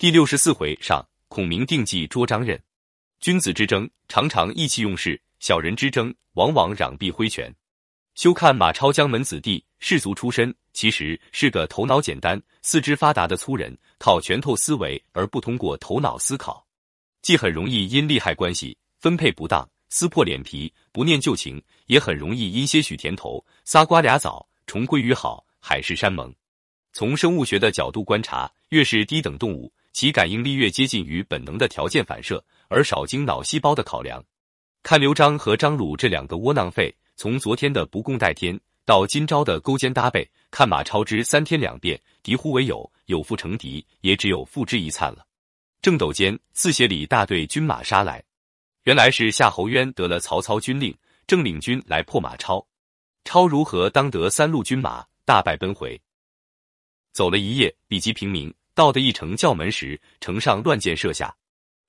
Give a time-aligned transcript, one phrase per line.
[0.00, 2.56] 第六十四回上，孔明定计捉张任。
[3.18, 7.52] 君子之争常常意气用事，小人之争往往攘臂挥拳。
[8.14, 16.64] 休看马超江门子弟，士族出身，其实是个头脑简单、四肢发达的粗人，靠拳头思维而不通过头脑思考，
[17.20, 26.32] 既很容易因利害关系分配不当撕破脸皮，不念旧情，也很容易因些许甜头仨瓜俩枣，重归于好，海誓山盟。
[26.92, 34.22] 从生物学的角度观察，越是低等动物，其感应力越接近于本能的条件反射，而少经脑细胞的考量。
[34.82, 45.26] 看刘璋和张鲁这两个窝囊废，从昨天的不共戴天，到今朝的勾肩搭背；看马超之三天两变，敌乎为友，有负成敌，也只有付之一灿了。
[45.82, 48.22] 正斗间，四协里大队军马杀来，
[48.84, 50.96] 原来是夏侯渊得了曹操军令，
[51.26, 52.64] 正领军来破马超。
[53.24, 56.00] 超如何当得三路军马，大败奔回。
[57.12, 61.34] 走了一夜，比及平明，到的一城叫门时，城上乱箭射下。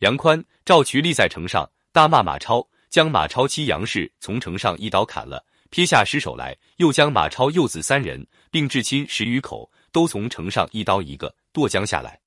[0.00, 12.18] 杨宽、赵渠立在城上，大骂马超，将马超妻杨氏从城上一刀砍了，撇下尸首来，又将马超幼子三人并至亲十余口都从城上一刀一个剁将下来。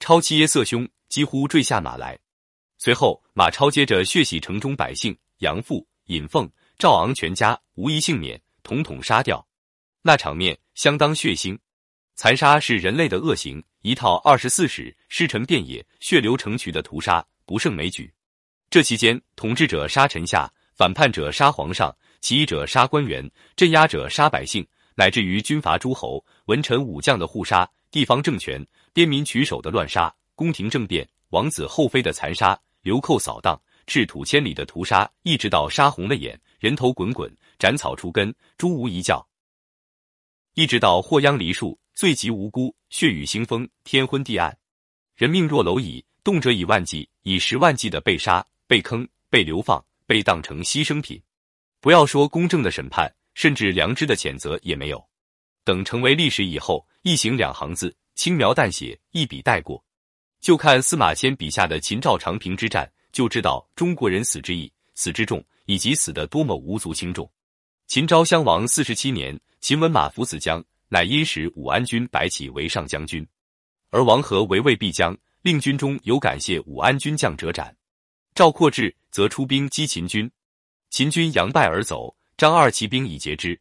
[0.00, 2.18] 超妻耶色凶，几乎坠下马来。
[2.76, 6.46] 随后马超接着血洗城中百姓，杨父、尹凤、
[6.78, 9.48] 赵昂全家无一幸免，统统杀掉。
[10.02, 11.58] 那场面相当血腥。
[12.16, 18.12] 残杀是人类的恶行，一套二十四史，尸沉遍野，血流成渠的屠杀不胜枚举。
[18.70, 37.28] 这期间，统治者杀臣下，反叛者杀皇上，起义者杀官员，镇压者杀百姓，乃至于军阀诸侯、文臣武将的互杀，地方政权边民取守的乱杀，宫廷政变、王子后妃的残杀，流寇扫荡，赤土千里的屠杀，一直到杀红了眼，人头滚滚，
[37.58, 39.26] 斩草除根，诛无一教，
[40.54, 41.76] 一直到祸殃梨树。
[41.94, 44.56] 罪及无辜，血雨腥风，天昏地暗，
[45.14, 51.22] 人命若蝼蚁，动辄以万计、以十万计的被杀、被坑、被流放、被当成牺牲品。
[51.80, 55.02] 不要说公正的审判，甚至良知的谴责也没有。
[55.62, 59.82] 等成为历史以后，一行两行字，轻描淡写，一笔带过。
[60.40, 67.30] 就看司马迁笔下的秦赵长平之战，就知道中国人死之易、死之重，以及死的多么无足轻重。
[67.86, 70.62] 秦昭襄王四十七年，秦文马府子江。
[70.94, 73.26] 乃因使武安君白起为上将军，
[73.90, 75.12] 而王和为魏必将，
[75.42, 77.76] 令军中有感谢武安军将者斩。
[78.32, 80.30] 赵括至，则出兵击秦军，
[80.90, 83.60] 秦军佯败而走，张二骑兵以截之。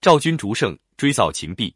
[0.00, 1.74] 赵军逐胜，追造秦壁，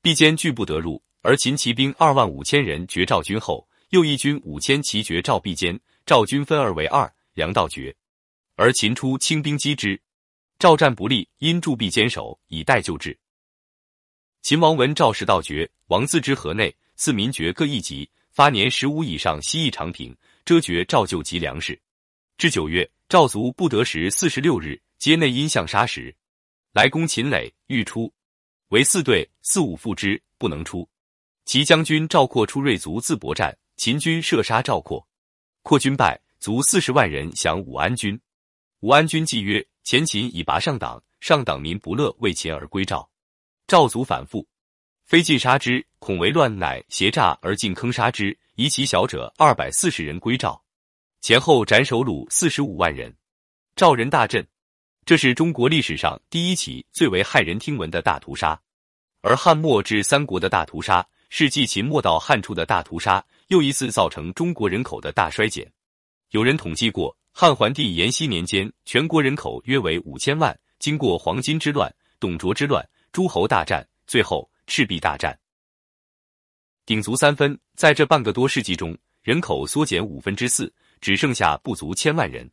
[0.00, 1.02] 壁坚拒不得入。
[1.20, 7.94] 而秦骑兵二万五千人绝赵军后，又一军五千骑绝赵壁坚，赵军分而为二，粮道绝。
[8.56, 10.00] 而秦出轻兵击之，
[10.58, 13.14] 赵战不利，因驻壁坚守，以待救治。
[14.42, 21.78] 秦王闻赵氏道绝，王自知河内赐民爵各一级，发年十五以上西邑长平，遮绝赵救急粮食。
[22.38, 26.14] 至九月，赵卒不得食四十六日，皆内因相杀时，
[26.72, 28.10] 来攻秦垒，欲出，
[28.68, 30.88] 为四队四五复之，不能出。
[31.44, 35.06] 其将军赵括出锐卒自搏战，秦军射杀赵括，
[35.62, 38.18] 括军败，卒四十万人降武安军。
[38.80, 43.06] 武安军计曰：前秦以拔上党，上党民不乐，为秦而归赵。
[43.68, 44.48] 赵祖反复，
[45.04, 50.58] 非尽杀之，恐为乱，乃挟诈而进坑杀之，以其小者二百四十人归赵，
[51.20, 53.14] 前后斩首虏四十五万人，
[53.76, 54.42] 赵人大震。
[55.04, 58.58] 这是中国历史上第一起最为骇人听闻的大屠杀。
[59.20, 65.70] 而汉末至三国的大屠杀，是继秦末到汉初的大屠杀，又一次造成中国人口的大衰减。
[66.30, 70.58] 有人统计过，汉桓帝延熙年间，全国人口约为五千万。
[70.78, 72.82] 经过黄巾之乱、董卓之乱。
[73.18, 75.36] 诸侯大战，最后赤壁大战，
[76.86, 77.58] 鼎足三分。
[77.74, 82.48] 在这半个多世纪中，人口缩减五分之四，只剩下不足千万人。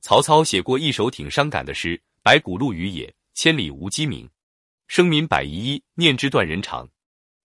[0.00, 4.28] 曹操写过一首挺伤感的诗：“白骨露于野，千里无鸡鸣。
[4.88, 6.88] 生民百遗一，念之断人肠。”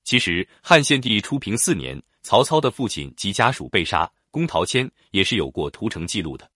[0.03, 6.49] 其实，汉献帝初平四年，曹操的父亲及家属被杀，公陶谦也是有过屠城记录的。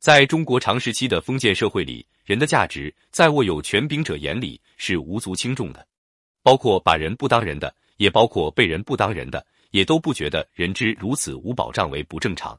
[0.00, 5.86] 在中国长时期的封建社会里，人的价值在握有权柄者眼里是无足轻重的，
[6.42, 12.58] 包括把人不当人的，也包括被人不当人的，也都不觉得人之如此无保障为不正常。